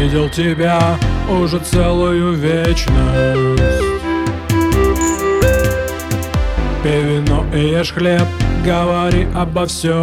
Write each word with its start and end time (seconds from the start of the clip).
Видел 0.00 0.30
тебя 0.30 0.98
уже 1.28 1.58
целую 1.58 2.32
вечность. 2.32 3.62
Пей 6.82 7.02
вино 7.02 7.44
и 7.54 7.68
ешь 7.68 7.92
хлеб, 7.92 8.26
говори 8.64 9.28
обо 9.36 9.66
всем 9.66 10.02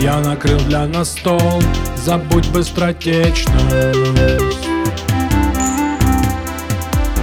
Я 0.00 0.20
накрыл 0.20 0.60
для 0.68 0.86
нас 0.86 1.10
стол, 1.10 1.60
забудь 1.96 2.48
быстротечность. 2.50 3.48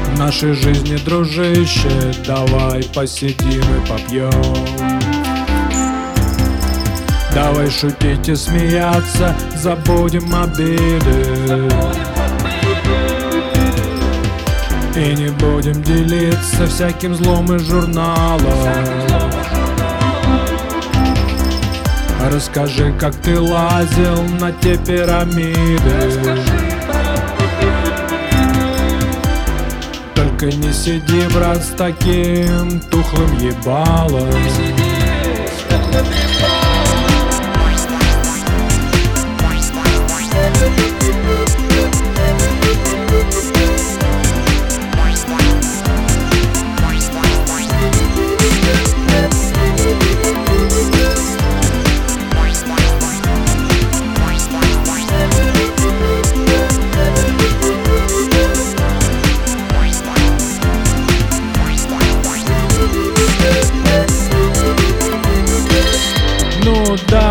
В 0.04 0.20
нашей 0.20 0.52
жизни, 0.52 0.98
дружище, 0.98 2.14
давай 2.28 2.84
посидим 2.94 3.62
и 3.62 3.88
попьем 3.88 5.19
Давай 7.34 7.70
шутить 7.70 8.28
и 8.28 8.36
смеяться, 8.36 9.36
забудем 9.56 10.34
обиды. 10.34 11.70
И 14.96 15.16
не 15.16 15.30
будем 15.30 15.82
делиться 15.84 16.68
всяким 16.68 17.16
злом 17.16 17.56
из 17.56 17.62
журнала. 17.70 18.40
Расскажи, 22.32 22.94
как 23.00 23.16
ты 23.16 23.40
лазил 23.40 24.24
на 24.40 24.52
те 24.52 24.78
пирамиды. 24.78 26.38
Только 30.16 30.48
не 30.48 30.74
сиди, 30.74 31.28
брат, 31.34 31.64
с 31.64 31.70
таким 31.78 32.80
тухлым 32.92 33.38
ебалом 33.38 34.34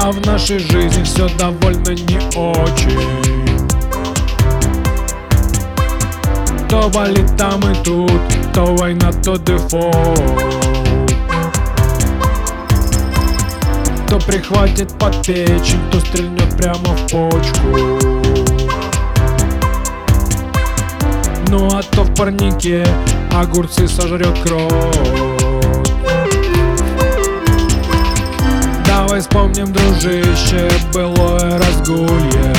Да, 0.09 0.13
в 0.13 0.27
нашей 0.27 0.59
жизни 0.59 1.03
все 1.03 1.29
довольно 1.39 1.91
не 1.91 2.17
очень. 2.35 2.99
То 6.67 6.89
болит 6.89 7.37
там 7.37 7.61
и 7.71 7.75
тут, 7.85 8.11
то 8.55 8.75
война, 8.77 9.13
то 9.13 9.37
дефолт. 9.37 10.19
То 14.09 14.19
прихватит 14.27 14.97
под 14.99 15.27
печень, 15.27 15.81
то 15.91 16.01
стрельнет 16.01 16.57
прямо 16.57 16.97
в 16.97 17.03
почку. 17.11 17.99
Ну 21.49 21.69
а 21.71 21.83
то 21.83 22.05
в 22.05 22.15
парнике 22.15 22.87
огурцы 23.31 23.87
сожрет 23.87 24.39
кровь 24.43 25.28
Давай 29.19 29.31
вспомним, 29.31 29.73
дружище, 29.73 30.71
былое 30.95 31.59
разгулье. 31.59 32.55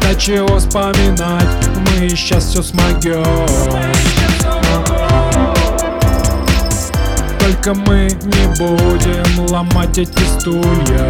Да 0.00 0.14
чего 0.18 0.56
вспоминать, 0.56 1.68
мы 1.76 2.08
сейчас 2.08 2.44
все 2.44 2.62
смогем 2.62 3.22
Только 7.38 7.74
мы 7.74 8.08
не 8.22 8.46
будем 8.56 9.46
ломать 9.50 9.98
эти 9.98 10.22
стулья. 10.38 11.06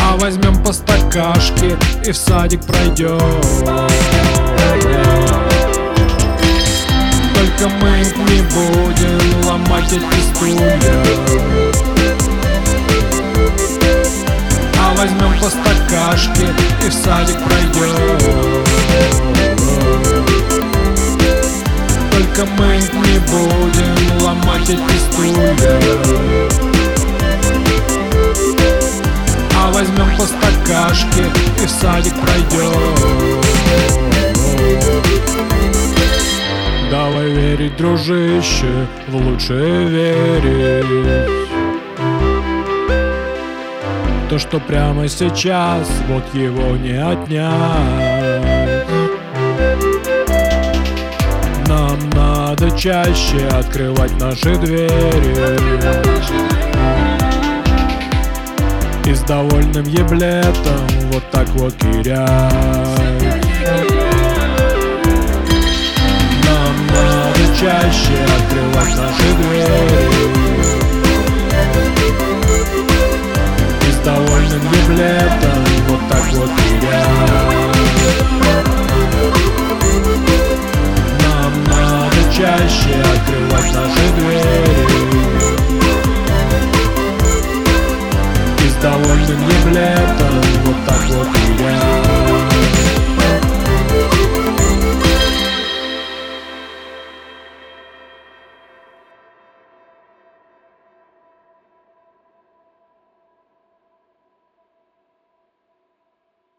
А 0.00 0.16
возьмем 0.18 0.62
по 0.62 0.72
стакашке 0.72 1.76
и 2.06 2.12
в 2.12 2.16
садик 2.16 2.64
пройдем 2.64 3.18
только 7.58 7.74
мы 7.76 7.90
не 7.90 8.42
будем 8.42 9.46
ломать 9.46 9.92
эти 9.92 10.34
стулья. 10.34 10.78
А 14.80 14.94
возьмем 14.96 15.38
по 15.40 15.48
стакашке 15.48 16.46
и 16.84 16.88
в 16.88 16.92
садик 16.92 17.36
пройдем 17.44 18.64
Только 22.12 22.46
мы 22.58 22.76
не 22.76 23.18
будем 23.18 24.22
ломать 24.22 24.68
эти 24.68 24.98
стулья. 25.10 25.56
А 29.56 29.72
возьмем 29.72 30.16
по 30.16 30.26
стакашке 30.26 31.24
и 31.62 31.66
в 31.66 31.70
садик 31.70 32.14
пройдем 32.20 34.03
верить, 37.56 37.76
дружище, 37.76 38.86
в 39.08 39.16
лучшее 39.16 39.86
верить. 39.86 41.30
То, 44.28 44.38
что 44.38 44.58
прямо 44.58 45.06
сейчас, 45.08 45.88
вот 46.08 46.24
его 46.34 46.76
не 46.76 47.00
отнять. 47.00 48.86
Нам 51.68 51.98
надо 52.10 52.70
чаще 52.76 53.46
открывать 53.52 54.18
наши 54.18 54.56
двери. 54.56 55.58
И 59.06 59.14
с 59.14 59.20
довольным 59.20 59.84
еблетом 59.84 60.88
вот 61.12 61.22
так 61.30 61.48
вот 61.50 61.74
кирять 61.74 63.03
еблетом 74.94 75.64
вот 75.88 76.00
так 76.08 76.32
вот 76.34 76.50
терять 76.68 77.06
Нам 81.22 81.64
надо 81.64 82.16
чаще 82.32 83.02
открывать 83.02 83.74
наши 83.74 84.12
двери 84.16 84.63